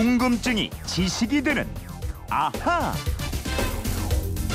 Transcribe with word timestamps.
궁금증이 0.00 0.70
지식이 0.86 1.42
되는 1.42 1.68
아하. 2.30 2.94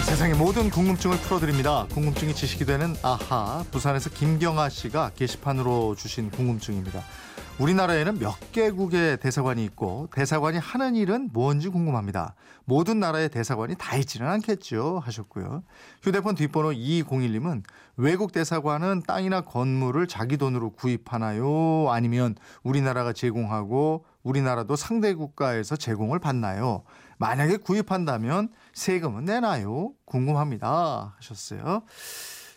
세상의 0.07 0.36
모든 0.38 0.71
궁금증을 0.71 1.18
풀어드립니다. 1.18 1.86
궁금증이 1.94 2.34
지식이 2.34 2.66
되는 2.66 2.96
아하. 3.04 3.63
부산에서 3.70 4.10
김경아 4.10 4.70
씨가 4.70 5.12
게시판으로 5.16 5.94
주신 6.00 6.31
궁금증입니다. 6.31 7.04
우리나라에는 7.58 8.20
몇 8.20 8.52
개국의 8.52 9.18
대사관이 9.18 9.64
있고 9.64 10.10
대사관이 10.12 10.58
하는 10.58 10.96
일은 10.96 11.30
뭔지 11.32 11.70
궁금합니다. 11.70 12.36
모든 12.66 13.00
나라의 13.00 13.30
대사관이 13.30 13.76
다 13.78 13.96
있지는 13.96 14.28
않겠죠 14.28 15.00
하셨고요. 15.00 15.64
휴대폰 16.02 16.36
뒷번호 16.36 16.72
2201님은 16.72 17.64
외국 17.96 18.34
대사관은 18.34 19.04
땅이나 19.08 19.41
건물을 19.41 20.05
자기 20.08 20.36
돈으로 20.36 20.72
구입하나요? 20.72 21.88
아니면 21.91 22.36
우리나라가 22.64 23.13
제공하고 23.13 24.04
우리나라도 24.24 24.76
상대 24.76 25.13
국가에서 25.13 25.77
제공을 25.77 26.20
받나요? 26.20 26.84
만약에 27.20 27.55
구입한다면 27.58 28.49
세금은 28.74 29.24
내나요? 29.24 29.94
궁금합니다 30.04 31.16
하셨어요. 31.16 31.84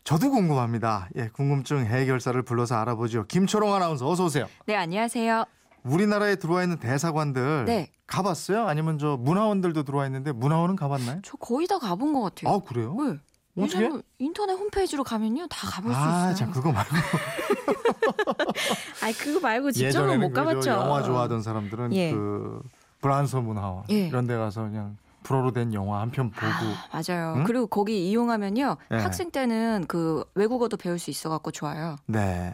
저도 0.09 0.31
궁금합니다. 0.31 1.11
예, 1.17 1.29
궁금증 1.29 1.85
해결사를 1.85 2.41
불러서 2.41 2.77
알아보죠. 2.77 3.27
김초롱 3.27 3.75
아나운서 3.75 4.09
어서 4.09 4.25
오세요. 4.25 4.47
네, 4.65 4.75
안녕하세요. 4.75 5.45
우리나라에 5.83 6.37
들어와 6.37 6.63
있는 6.63 6.79
대사관들 6.79 7.67
네. 7.67 7.91
가봤어요? 8.07 8.67
아니면 8.67 8.99
저 8.99 9.19
문화원들도 9.19 9.83
들어와 9.83 10.07
있는데 10.07 10.33
문화원은 10.33 10.77
가봤나요? 10.77 11.21
저 11.23 11.37
거의 11.37 11.67
다 11.67 11.79
가본 11.79 12.15
것 12.15 12.23
같아요. 12.23 12.55
아 12.55 12.59
그래요? 12.61 12.97
네. 12.99 13.19
어떻게? 13.63 13.91
인터넷 14.19 14.55
홈페이지로 14.55 15.05
가면요 15.05 15.47
다 15.49 15.69
가볼 15.69 15.93
수 15.93 15.99
아, 15.99 16.31
있어요. 16.31 16.35
자 16.37 16.51
그거 16.53 16.73
말고 16.73 16.97
아니 19.05 19.13
그거 19.13 19.41
말고 19.41 19.73
직접은 19.73 20.21
못 20.21 20.33
가봤죠. 20.33 20.71
영화 20.71 21.03
좋아하던 21.03 21.43
사람들은 21.43 21.93
예. 21.93 22.13
그 22.13 22.63
브란서 23.03 23.43
문화원 23.43 23.85
예. 23.91 24.07
이런 24.07 24.27
데 24.27 24.39
가서 24.39 24.63
그냥 24.63 24.97
불어로 25.23 25.53
된 25.53 25.73
영화 25.75 26.01
한 26.01 26.11
편 26.11 26.31
보고 26.31 26.47
아, 26.47 27.01
맞아요. 27.03 27.35
응? 27.39 27.45
그리고 27.45 27.67
거기 27.67 28.09
이용하면요 28.11 28.77
네. 28.91 28.99
학생 28.99 29.31
때는 29.31 29.85
그 29.89 30.25
외국어도 30.35 30.77
배울 30.77 30.99
수 30.99 31.11
있어갖고 31.11 31.51
좋아요. 31.51 31.97
네. 32.07 32.53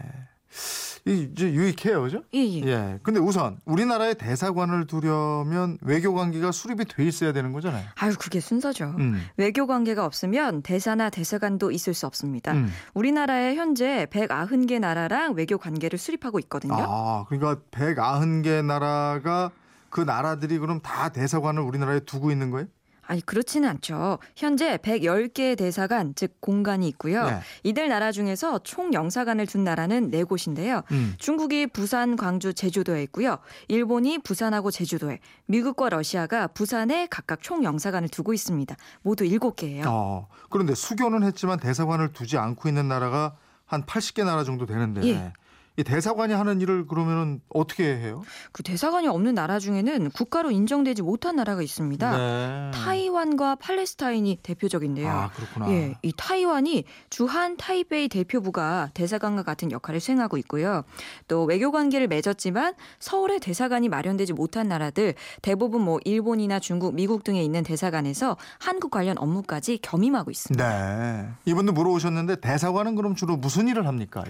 이 1.06 1.28
이제 1.32 1.52
유익해요, 1.52 2.00
그죠? 2.02 2.22
예, 2.32 2.38
예. 2.38 2.62
예. 2.64 2.98
근데 3.02 3.20
우선 3.20 3.58
우리나라에 3.66 4.14
대사관을 4.14 4.86
두려면 4.86 5.76
외교 5.82 6.14
관계가 6.14 6.50
수립이 6.50 6.86
돼 6.86 7.04
있어야 7.04 7.32
되는 7.32 7.52
거잖아요. 7.52 7.84
아유 7.96 8.14
그게 8.18 8.40
순서죠. 8.40 8.94
음. 8.98 9.20
외교 9.36 9.66
관계가 9.66 10.06
없으면 10.06 10.62
대사나 10.62 11.10
대사관도 11.10 11.72
있을 11.72 11.92
수 11.92 12.06
없습니다. 12.06 12.52
음. 12.52 12.70
우리나라에 12.94 13.54
현재 13.56 14.06
190개 14.10 14.78
나라랑 14.80 15.34
외교 15.34 15.58
관계를 15.58 15.98
수립하고 15.98 16.38
있거든요. 16.40 16.76
아, 16.78 17.26
그러니까 17.28 17.60
190개 17.70 18.64
나라가 18.64 19.50
그 19.94 20.00
나라들이 20.00 20.58
그럼 20.58 20.80
다 20.80 21.10
대사관을 21.10 21.62
우리나라에 21.62 22.00
두고 22.00 22.32
있는 22.32 22.50
거예요? 22.50 22.66
아니 23.06 23.24
그렇지는 23.24 23.68
않죠. 23.68 24.18
현재 24.34 24.76
110개의 24.78 25.56
대사관 25.56 26.14
즉 26.16 26.40
공간이 26.40 26.88
있고요. 26.88 27.24
네. 27.26 27.40
이들 27.62 27.88
나라 27.88 28.10
중에서 28.10 28.58
총 28.64 28.92
영사관을 28.92 29.46
둔 29.46 29.62
나라는 29.62 30.10
네 30.10 30.24
곳인데요. 30.24 30.82
음. 30.90 31.14
중국이 31.18 31.68
부산, 31.68 32.16
광주, 32.16 32.54
제주도에 32.54 33.04
있고요. 33.04 33.38
일본이 33.68 34.18
부산하고 34.18 34.72
제주도에, 34.72 35.20
미국과 35.46 35.90
러시아가 35.90 36.48
부산에 36.48 37.06
각각 37.08 37.40
총 37.40 37.62
영사관을 37.62 38.08
두고 38.08 38.34
있습니다. 38.34 38.74
모두 39.02 39.22
7개예요. 39.22 39.84
어, 39.86 40.26
그런데 40.50 40.74
수교는 40.74 41.22
했지만 41.22 41.60
대사관을 41.60 42.12
두지 42.12 42.36
않고 42.36 42.68
있는 42.68 42.88
나라가 42.88 43.36
한 43.64 43.84
80개 43.84 44.24
나라 44.24 44.42
정도 44.42 44.66
되는데 44.66 45.06
예. 45.06 45.32
이 45.76 45.82
대사관이 45.82 46.32
하는 46.32 46.60
일을 46.60 46.86
그러면은 46.86 47.40
어떻게 47.48 47.96
해요? 47.96 48.22
그 48.52 48.62
대사관이 48.62 49.08
없는 49.08 49.34
나라 49.34 49.58
중에는 49.58 50.10
국가로 50.10 50.52
인정되지 50.52 51.02
못한 51.02 51.34
나라가 51.34 51.62
있습니다. 51.62 52.16
네. 52.16 52.70
타이완과 52.72 53.56
팔레스타인이 53.56 54.38
대표적인데요. 54.44 55.08
아, 55.08 55.30
그렇구나. 55.30 55.70
예, 55.70 55.94
이 56.02 56.12
타이완이 56.16 56.84
주한 57.10 57.56
타이베이 57.56 58.08
대표부가 58.08 58.90
대사관과 58.94 59.42
같은 59.42 59.72
역할을 59.72 59.98
수행하고 59.98 60.36
있고요. 60.38 60.84
또 61.26 61.42
외교 61.44 61.72
관계를 61.72 62.06
맺었지만 62.06 62.74
서울에 63.00 63.40
대사관이 63.40 63.88
마련되지 63.88 64.32
못한 64.32 64.68
나라들 64.68 65.14
대부분 65.42 65.82
뭐 65.82 65.98
일본이나 66.04 66.60
중국, 66.60 66.94
미국 66.94 67.24
등에 67.24 67.42
있는 67.42 67.64
대사관에서 67.64 68.36
한국 68.60 68.92
관련 68.92 69.18
업무까지 69.18 69.80
겸임하고 69.82 70.30
있습니다. 70.30 70.68
네. 70.68 71.28
이분도 71.46 71.72
물어오셨는데 71.72 72.36
대사관은 72.36 72.94
그럼 72.94 73.16
주로 73.16 73.36
무슨 73.36 73.66
일을 73.66 73.88
합니까? 73.88 74.22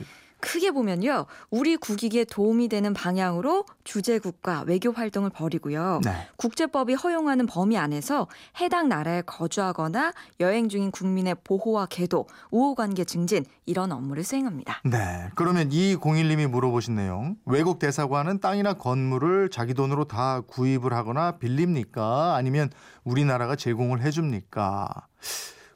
크게 0.45 0.73
보면요. 0.73 1.25
우리 1.51 1.77
국익에 1.79 2.25
도움이 2.25 2.69
되는 2.69 2.93
방향으로 2.93 3.65
주재국가 3.83 4.63
외교 4.67 4.93
활동을 4.93 5.31
벌이고요. 5.31 6.03
네. 6.05 6.29
국제법이 6.37 6.93
허용하는 6.95 7.47
범위 7.47 7.79
안에서 7.79 8.29
해당 8.61 8.91
나라에 8.91 9.23
거주하거나 9.23 10.13
여행 10.41 10.69
중인 10.69 10.91
국민의 10.91 11.37
보호와 11.45 11.87
계도, 11.87 12.27
우호관계 12.51 13.05
증진 13.05 13.47
이런 13.65 13.91
업무를 13.91 14.23
수행합니다. 14.23 14.83
네. 14.85 15.31
그러면 15.35 15.73
이 15.73 15.97
01님이 15.97 16.47
물어보신 16.47 16.95
내용. 16.95 17.37
외국 17.47 17.79
대사관은 17.79 18.41
땅이나 18.41 18.75
건물을 18.75 19.49
자기 19.51 19.73
돈으로 19.73 20.05
다 20.05 20.43
구입을 20.43 20.93
하거나 20.93 21.39
빌립니까? 21.39 22.35
아니면 22.37 22.69
우리나라가 23.03 23.57
제공을 23.57 24.03
해줍니까? 24.03 25.07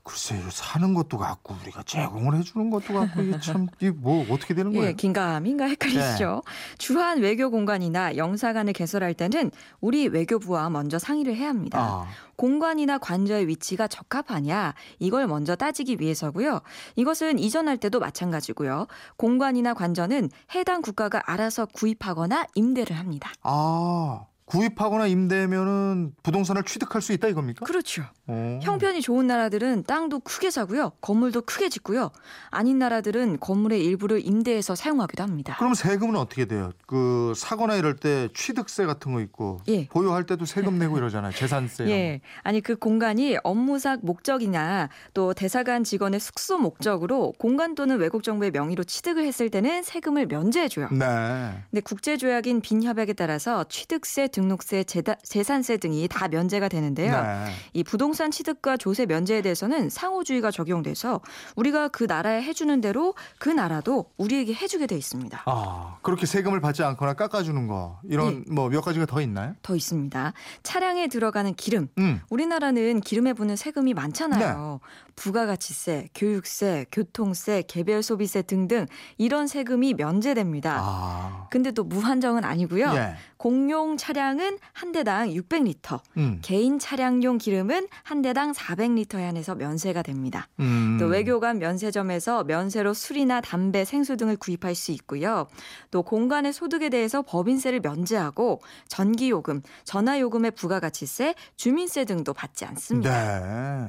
글쎄, 0.08 0.40
요 0.40 0.48
사는 0.50 0.94
것도 0.94 1.18
같고 1.18 1.54
우리가 1.62 1.82
제공을 1.82 2.38
해주는 2.38 2.70
것도 2.70 2.94
같고 2.94 3.20
이게 3.20 3.38
참 3.40 3.68
이게 3.78 3.90
뭐 3.90 4.24
어떻게 4.32 4.54
되는 4.54 4.72
거예요? 4.72 4.86
예, 4.86 4.92
긴가민가 4.94 5.66
헷갈리시죠? 5.66 6.42
주한 6.78 7.20
외교 7.20 7.50
공간이나 7.50 8.16
영사관을 8.16 8.72
개설할 8.72 9.12
때는 9.12 9.50
우리 9.82 10.08
외교부와 10.08 10.70
먼저 10.70 10.98
상의를 10.98 11.36
해야 11.36 11.50
합니다. 11.50 11.78
아, 11.78 12.06
공간이나 12.36 12.96
관저의 12.96 13.48
위치가 13.48 13.86
적합하냐 13.86 14.72
이걸 14.98 15.26
먼저 15.26 15.54
따지기 15.54 15.98
위해서고요. 16.00 16.60
이것은 16.96 17.38
이전할 17.38 17.76
때도 17.76 18.00
마찬가지고요. 18.00 18.86
공간이나 19.18 19.74
관저는 19.74 20.30
해당 20.54 20.80
국가가 20.80 21.20
알아서 21.26 21.66
구입하거나 21.66 22.46
임대를 22.54 22.96
합니다. 22.96 23.30
아, 23.42 24.24
구입하거나 24.48 25.06
임대면은 25.06 26.14
부동산을 26.22 26.64
취득할 26.64 27.02
수 27.02 27.12
있다 27.12 27.28
이겁니까? 27.28 27.66
그렇죠. 27.66 28.04
어. 28.26 28.58
형편이 28.62 29.02
좋은 29.02 29.26
나라들은 29.26 29.84
땅도 29.84 30.20
크게 30.20 30.50
사고요. 30.50 30.92
건물도 31.02 31.42
크게 31.42 31.68
짓고요. 31.68 32.10
아닌 32.50 32.78
나라들은 32.78 33.40
건물의 33.40 33.84
일부를 33.84 34.24
임대해서 34.24 34.74
사용하기도 34.74 35.22
합니다. 35.22 35.56
그럼 35.58 35.74
세금은 35.74 36.16
어떻게 36.16 36.46
돼요? 36.46 36.72
그 36.86 37.34
사거나 37.36 37.76
이럴 37.76 37.96
때 37.96 38.28
취득세 38.34 38.86
같은 38.86 39.12
거 39.12 39.20
있고 39.20 39.60
예. 39.68 39.86
보유할 39.86 40.24
때도 40.24 40.46
세금 40.46 40.78
내고 40.78 40.96
이러잖아요. 40.96 41.32
재산세. 41.32 41.84
예. 41.90 42.20
아니 42.42 42.62
그 42.62 42.76
공간이 42.76 43.36
업무상 43.44 43.98
목적이나 44.02 44.88
또 45.12 45.34
대사관 45.34 45.84
직원의 45.84 46.20
숙소 46.20 46.56
목적으로 46.58 47.34
공간 47.38 47.74
또는 47.74 47.98
외국 47.98 48.22
정부의 48.22 48.50
명의로 48.50 48.84
취득을 48.84 49.24
했을 49.26 49.50
때는 49.50 49.82
세금을 49.82 50.26
면제해 50.26 50.68
줘요. 50.68 50.88
거. 50.88 50.94
네. 50.94 51.52
근데 51.70 51.80
국제 51.82 52.16
조약인 52.16 52.62
빈 52.62 52.82
협약에 52.82 53.12
따라서 53.12 53.64
취득세, 53.68 54.28
등록세, 54.38 54.84
재다, 54.84 55.16
재산세 55.24 55.78
등이 55.78 56.06
다 56.06 56.28
면제가 56.28 56.68
되는데요. 56.68 57.20
네. 57.20 57.52
이 57.72 57.82
부동산 57.82 58.30
취득과 58.30 58.76
조세 58.76 59.04
면제에 59.04 59.42
대해서는 59.42 59.90
상호주의가 59.90 60.52
적용돼서 60.52 61.20
우리가 61.56 61.88
그 61.88 62.04
나라에 62.04 62.40
해주는 62.42 62.80
대로 62.80 63.14
그 63.40 63.48
나라도 63.48 64.06
우리에게 64.16 64.54
해주게 64.54 64.86
돼 64.86 64.96
있습니다. 64.96 65.42
아, 65.44 65.96
그렇게 66.02 66.24
세금을 66.24 66.60
받지 66.60 66.84
않거나 66.84 67.14
깎아주는 67.14 67.66
거 67.66 67.98
이런 68.04 68.44
예. 68.48 68.54
뭐몇 68.54 68.84
가지가 68.84 69.06
더 69.06 69.20
있나요? 69.20 69.54
더 69.62 69.74
있습니다. 69.74 70.32
차량에 70.62 71.08
들어가는 71.08 71.54
기름. 71.54 71.88
음. 71.98 72.20
우리나라는 72.30 73.00
기름에 73.00 73.32
부는 73.32 73.56
세금이 73.56 73.94
많잖아요. 73.94 74.78
부가가치세, 75.16 76.10
교육세, 76.14 76.86
교통세, 76.92 77.64
개별 77.66 78.04
소비세 78.04 78.42
등등 78.42 78.86
이런 79.16 79.48
세금이 79.48 79.94
면제됩니다. 79.94 80.78
아. 80.80 81.48
근데 81.50 81.72
또 81.72 81.82
무한정은 81.82 82.44
아니고요. 82.44 82.94
예. 82.94 83.16
공용 83.36 83.96
차량은 84.28 84.58
한 84.72 84.92
대당 84.92 85.30
600리터, 85.30 86.00
음. 86.18 86.40
개인 86.42 86.78
차량용 86.78 87.38
기름은 87.38 87.88
한 88.02 88.20
대당 88.20 88.52
400리터에 88.52 89.22
한해서 89.22 89.54
면세가 89.54 90.02
됩니다. 90.02 90.48
음. 90.60 90.98
또 91.00 91.06
외교관 91.06 91.58
면세점에서 91.58 92.44
면세로 92.44 92.92
술이나 92.92 93.40
담배, 93.40 93.84
생수 93.84 94.16
등을 94.18 94.36
구입할 94.36 94.74
수 94.74 94.92
있고요. 94.92 95.46
또 95.90 96.02
공간의 96.02 96.52
소득에 96.52 96.90
대해서 96.90 97.22
법인세를 97.22 97.80
면제하고 97.80 98.60
전기요금, 98.88 99.62
전화요금의 99.84 100.50
부가가치세, 100.50 101.34
주민세 101.56 102.04
등도 102.04 102.34
받지 102.34 102.66
않습니다. 102.66 103.40
네. 103.40 103.88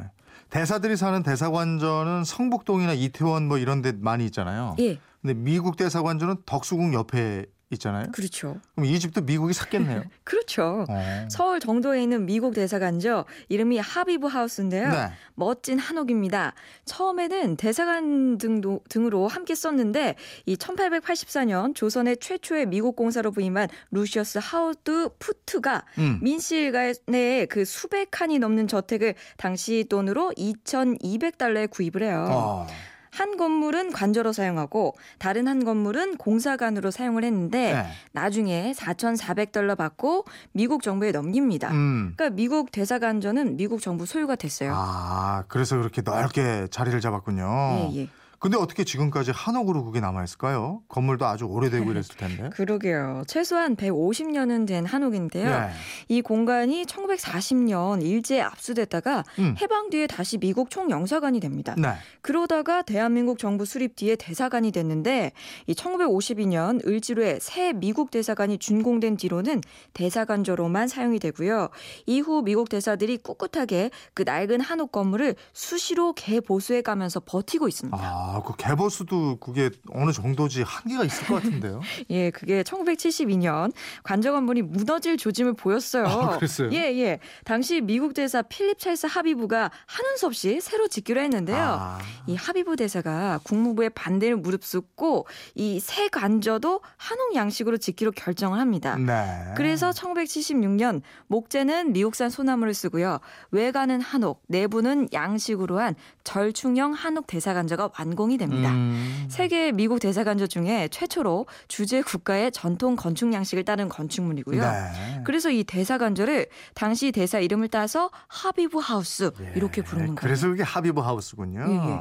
대사들이 0.50 0.95
사는 0.95 1.21
대사관저는 1.21 2.24
성북동이나 2.24 2.94
이태원 2.94 3.47
뭐 3.47 3.57
이런 3.57 3.81
데 3.81 3.91
많이 3.91 4.25
있잖아요. 4.25 4.75
예. 4.80 4.97
근데 5.21 5.33
미국 5.33 5.75
대사관저는 5.75 6.44
덕수궁 6.45 6.94
옆에 6.94 7.45
있잖아요. 7.71 8.06
그렇죠. 8.12 8.60
그럼 8.75 8.86
이 8.89 9.00
집도 9.00 9.21
미국이 9.21 9.54
샀겠네요. 9.54 10.04
그렇죠. 10.24 10.86
어. 10.89 11.27
서울 11.30 11.60
정도에 11.60 12.01
있는 12.01 12.25
미국 12.25 12.54
대사관죠. 12.54 13.25
이름이 13.50 13.77
하비브 13.77 14.27
하우스인데요. 14.27 14.89
네. 14.89 15.12
멋진 15.36 15.77
한옥입니다. 15.77 16.54
처음에는 16.86 17.57
대사관 17.57 18.38
등도, 18.38 18.81
등으로 18.89 19.27
함께 19.27 19.54
썼는데 19.54 20.16
이 20.45 20.56
1884년 20.56 21.75
조선의 21.75 22.18
최초의 22.18 22.66
미국 22.66 22.95
공사로 22.95 23.31
부임한 23.31 23.69
루시어스 23.92 24.39
하우드 24.42 25.10
푸트가 25.19 25.86
음. 26.00 26.19
민실간의 26.22 27.48
그 27.50 27.65
수백 27.65 28.10
칸이 28.12 28.39
넘는 28.39 28.68
저택을 28.68 29.13
당시 29.38 29.86
돈으로 29.89 30.33
2,200달러에 30.36 31.69
구입을 31.69 32.04
해요. 32.04 32.25
어. 32.30 32.68
한 33.11 33.38
건물은 33.38 33.91
관저로 33.91 34.33
사용하고 34.33 34.95
다른 35.17 35.47
한 35.47 35.63
건물은 35.63 36.17
공사관으로 36.17 36.91
사용을 36.91 37.23
했는데 37.23 37.73
네. 37.73 37.85
나중에 38.11 38.73
4,400달러 38.75 39.77
받고 39.77 40.25
미국 40.51 40.83
정부에 40.83 41.11
넘깁니다. 41.11 41.71
음. 41.71 42.13
그러니까 42.15 42.35
미국 42.35 42.71
대사관저는 42.71 43.57
미국 43.57 43.81
정부 43.81 44.06
소유가 44.06 44.35
됐어요. 44.35 44.73
아, 44.75 45.44
그래서 45.47 45.77
그렇게 45.77 46.01
넓게 46.01 46.67
자리를 46.69 47.00
잡았군요. 47.01 47.91
예, 47.94 48.01
예. 48.01 48.07
근데 48.39 48.57
어떻게 48.57 48.86
지금까지 48.86 49.31
한옥으로 49.31 49.83
그게 49.83 50.00
남아 50.00 50.24
있을까요? 50.24 50.81
건물도 50.88 51.25
아주 51.25 51.45
오래되고 51.45 51.91
이랬을 51.91 52.15
텐데. 52.18 52.50
그러게요. 52.56 53.24
최소한 53.27 53.75
150년은 53.75 54.65
된 54.65 54.86
한옥인데요. 54.86 55.50
네. 55.50 55.69
이 56.07 56.21
공간이 56.21 56.86
1940년 56.86 58.01
일제에 58.01 58.41
압수됐다가 58.41 59.25
음. 59.39 59.56
해방 59.59 59.89
뒤에 59.89 60.07
다시 60.07 60.38
미국 60.38 60.69
총영사관이 60.69 61.41
됩니다. 61.41 61.75
네. 61.77 61.94
그러다가 62.21 62.81
대한민국 62.81 63.39
정부 63.39 63.65
수립 63.65 63.97
뒤에 63.97 64.15
대사관이 64.15 64.71
됐는데 64.71 65.33
이 65.68 65.74
1952년 65.74 66.86
을지로에 66.88 67.39
새 67.41 67.74
미국 67.74 68.09
대사관이 68.09 68.57
준공된 68.57 69.18
뒤로는 69.18 69.62
대사관저로만 69.94 70.88
사용이 70.88 71.19
되고요. 71.19 71.69
이후 72.06 72.41
미국 72.41 72.69
대사들이 72.69 73.18
꿋꿋하게 73.18 73.91
그 74.13 74.24
낡은 74.24 74.62
한옥 74.62 74.94
건물을 74.94 75.36
수시로 75.51 76.13
개보수해 76.13 76.81
가면서 76.81 77.19
버티고 77.19 77.68
있습니다. 77.68 77.97
아, 78.00 78.28
그 78.45 78.55
개버스도 78.55 79.37
그게 79.37 79.69
어느 79.91 80.11
정도지 80.11 80.61
한계가 80.63 81.03
있을 81.03 81.27
것 81.27 81.35
같은데요. 81.35 81.81
예, 82.09 82.29
그게 82.31 82.63
1972년 82.63 83.71
관저 84.03 84.31
건물이 84.31 84.61
무너질 84.61 85.17
조짐을 85.17 85.53
보였어요. 85.53 86.05
아, 86.05 86.37
그랬어요? 86.37 86.69
예, 86.71 86.97
예. 86.99 87.19
당시 87.43 87.81
미국 87.81 88.13
대사 88.13 88.41
필립 88.41 88.79
찰스 88.79 89.07
하비브가 89.07 89.71
하는 89.85 90.17
수 90.17 90.27
없이 90.27 90.61
새로 90.61 90.87
짓기로 90.87 91.19
했는데요. 91.19 91.57
아. 91.57 91.99
이 92.27 92.35
하비브 92.35 92.75
대사가 92.75 93.39
국무부의 93.43 93.89
반대를 93.91 94.37
무릅쓰고 94.37 95.27
이 95.55 95.79
새 95.79 96.07
관저도 96.07 96.81
한옥 96.97 97.35
양식으로 97.35 97.77
짓기로 97.77 98.11
결정을 98.11 98.59
합니다. 98.59 98.95
네. 98.95 99.53
그래서 99.55 99.89
1976년 99.91 101.01
목재는 101.27 101.93
미국산 101.93 102.29
소나무를 102.29 102.73
쓰고요. 102.73 103.19
외관은 103.51 104.01
한옥, 104.01 104.43
내부는 104.47 105.07
양식으로 105.13 105.79
한 105.79 105.95
절충형 106.23 106.93
한옥 106.93 107.27
대사관저가 107.27 107.91
완공 107.97 108.19
이 108.27 108.38
됩니다. 108.38 108.71
음. 108.71 109.25
세계 109.30 109.71
미국 109.71 110.00
대사관저 110.00 110.48
중에 110.48 110.88
최초로 110.92 111.48
주재 111.68 112.01
국가의 112.01 112.51
전통 112.51 112.95
건축 112.95 113.33
양식을 113.33 113.63
따른 113.66 113.89
건축물이고요. 113.89 114.62
네. 114.62 115.21
그래서 115.25 115.50
이 115.50 115.63
대사관저를 115.63 116.48
당시 116.75 117.12
대사 117.12 117.39
이름을 117.39 117.69
따서 117.69 118.12
하비브 118.27 118.77
하우스 118.77 119.31
예, 119.42 119.54
이렇게 119.56 119.81
부르는 119.81 120.07
거예요. 120.07 120.16
그래서 120.16 120.48
그게 120.48 120.63
하비브 120.63 121.00
하우스군요. 121.01 121.66
예, 121.68 121.92
예. 121.92 122.00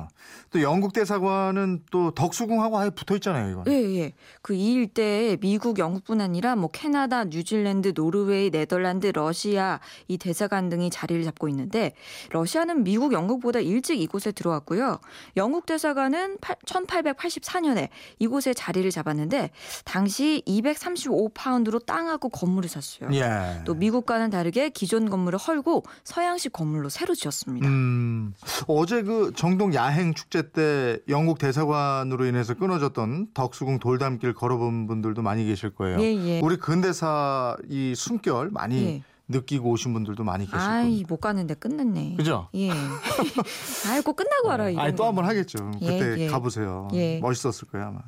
또 0.50 0.60
영국 0.62 0.92
대사관은 0.92 1.84
또 1.90 2.10
덕수궁하고 2.10 2.78
아예 2.78 2.90
붙어 2.90 3.14
있잖아요, 3.14 3.50
이건. 3.50 3.64
예, 3.68 3.72
예. 4.00 4.12
그 4.42 4.58
이 4.58 4.72
일대에 4.72 5.36
미국, 5.36 5.78
영국뿐 5.78 6.20
아니라 6.20 6.56
뭐 6.56 6.68
캐나다, 6.70 7.24
뉴질랜드, 7.24 7.94
노르웨이, 7.94 8.50
네덜란드, 8.50 9.06
러시아 9.06 9.78
이 10.08 10.18
대사관 10.18 10.68
등이 10.68 10.90
자리를 10.90 11.22
잡고 11.22 11.48
있는데 11.48 11.92
러시아는 12.30 12.82
미국, 12.82 13.12
영국보다 13.12 13.60
일찍 13.60 14.00
이곳에 14.00 14.32
들어왔고요. 14.32 14.98
영국 15.36 15.64
대사관 15.66 16.07
은 16.14 16.36
1884년에 16.38 17.88
이곳에 18.18 18.54
자리를 18.54 18.90
잡았는데 18.90 19.50
당시 19.84 20.42
235파운드로 20.46 21.84
땅하고 21.84 22.28
건물을 22.28 22.68
샀어요. 22.68 23.10
예. 23.12 23.62
또 23.64 23.74
미국과는 23.74 24.30
다르게 24.30 24.70
기존 24.70 25.10
건물을 25.10 25.38
헐고 25.38 25.84
서양식 26.04 26.52
건물로 26.52 26.88
새로 26.88 27.14
지었습니다. 27.14 27.66
음, 27.66 28.34
어제 28.66 29.02
그 29.02 29.32
정동 29.34 29.74
야행 29.74 30.14
축제 30.14 30.50
때 30.50 30.98
영국 31.08 31.38
대사관으로 31.38 32.26
인해서 32.26 32.54
끊어졌던 32.54 33.28
덕수궁 33.34 33.78
돌담길 33.78 34.34
걸어본 34.34 34.86
분들도 34.86 35.22
많이 35.22 35.44
계실 35.44 35.70
거예요. 35.70 36.00
예, 36.00 36.14
예. 36.14 36.40
우리 36.40 36.56
근대사 36.56 37.56
이 37.68 37.94
숨결 37.94 38.50
많이 38.50 38.84
예. 38.84 39.02
느끼고 39.28 39.70
오신 39.70 39.92
분들도 39.92 40.24
많이 40.24 40.46
겁니다. 40.50 40.70
아이 40.70 41.04
못 41.06 41.18
가는데 41.18 41.54
끝냈네. 41.54 42.14
그죠? 42.16 42.48
예. 42.54 42.70
아이고 43.90 44.12
끝나고 44.14 44.50
알아 44.50 44.70
이거. 44.70 44.80
아니 44.80 44.94
또 44.96 45.04
한 45.04 45.14
번 45.14 45.24
하겠죠. 45.26 45.70
예, 45.82 45.86
그때 45.98 46.22
예. 46.24 46.26
가보세요. 46.28 46.88
예. 46.94 47.18
멋있었을 47.20 47.68
거예요 47.68 47.88
아마. 47.88 48.00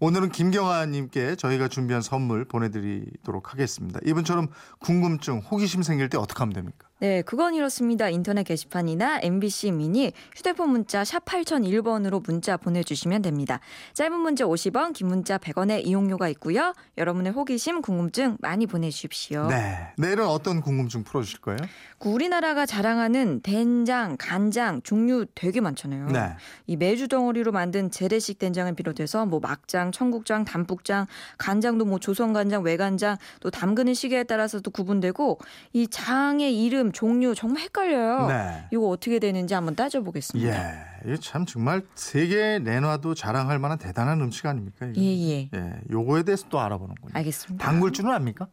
오늘은 0.00 0.30
김경아님께 0.30 1.36
저희가 1.36 1.68
준비한 1.68 2.02
선물 2.02 2.44
보내드리도록 2.46 3.52
하겠습니다. 3.52 4.00
이분처럼 4.04 4.48
궁금증, 4.80 5.38
호기심 5.38 5.82
생길 5.82 6.08
때 6.08 6.16
어떻게 6.18 6.38
하면 6.40 6.52
됩니까? 6.54 6.88
네, 7.02 7.20
그건 7.22 7.56
이렇습니다. 7.56 8.08
인터넷 8.08 8.44
게시판이나 8.44 9.18
MBC 9.24 9.72
미니 9.72 10.12
휴대폰 10.36 10.70
문자 10.70 11.02
샵 11.02 11.24
8001번으로 11.24 12.24
문자 12.24 12.56
보내주시면 12.56 13.22
됩니다. 13.22 13.58
짧은 13.94 14.20
문자 14.20 14.44
50원, 14.44 14.92
긴 14.92 15.08
문자 15.08 15.36
100원의 15.36 15.84
이용료가 15.84 16.28
있고요. 16.28 16.72
여러분의 16.96 17.32
호기심, 17.32 17.82
궁금증 17.82 18.36
많이 18.38 18.68
보내주십시오. 18.68 19.48
네. 19.48 19.88
내일은 19.98 20.28
어떤 20.28 20.60
궁금증 20.60 21.02
풀어주실 21.02 21.40
거예요? 21.40 21.58
그 21.98 22.08
우리나라가 22.08 22.66
자랑하는 22.66 23.40
된장, 23.42 24.16
간장 24.16 24.82
종류 24.82 25.26
되게 25.34 25.60
많잖아요. 25.60 26.06
네. 26.06 26.36
이 26.68 26.76
메주 26.76 27.08
덩어리로 27.08 27.50
만든 27.50 27.90
재래식 27.90 28.38
된장을 28.38 28.72
비롯해서 28.76 29.26
뭐 29.26 29.40
막장, 29.40 29.90
청국장, 29.90 30.44
담뿍장, 30.44 31.06
간장도 31.38 31.84
뭐 31.84 31.98
조선간장, 31.98 32.62
외간장 32.62 33.16
또 33.40 33.50
담그는 33.50 33.94
시기에 33.94 34.22
따라서도 34.22 34.70
구분되고 34.70 35.38
이 35.72 35.88
장의 35.88 36.64
이름, 36.64 36.91
종류 36.92 37.34
정말 37.34 37.62
헷갈려요. 37.64 38.26
네. 38.28 38.64
이거 38.72 38.88
어떻게 38.88 39.18
되는지 39.18 39.54
한번 39.54 39.74
따져보겠습니다. 39.74 40.50
예, 40.50 40.84
이게 41.04 41.16
참 41.18 41.46
정말 41.46 41.82
세계 41.94 42.58
내놔도 42.58 43.14
자랑할 43.14 43.58
만한 43.58 43.78
대단한 43.78 44.20
음식 44.20 44.46
아닙니까? 44.46 44.86
이게? 44.86 45.00
예, 45.00 45.30
예. 45.30 45.50
예, 45.54 45.72
요거에 45.90 46.22
대해서 46.22 46.46
또 46.48 46.60
알아보는군요. 46.60 47.12
알겠습니다. 47.14 47.64
담글 47.64 47.92
줄은 47.92 48.10
압니까? 48.12 48.48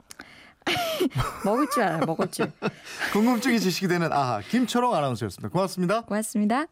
먹을 1.46 1.68
줄 1.70 1.84
알아요, 1.84 2.06
먹을 2.06 2.30
줄. 2.30 2.52
궁금증이 3.14 3.60
지식이 3.60 3.88
되는 3.88 4.12
아하 4.12 4.42
김초롱 4.42 4.94
아나운서였습니다. 4.94 5.50
고맙습니다. 5.50 6.02
고맙습니다. 6.02 6.68